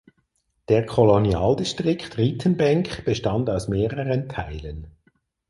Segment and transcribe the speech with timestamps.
[0.67, 4.87] Der Kolonialdistrikt Ritenbenk bestand aus mehreren Teilen.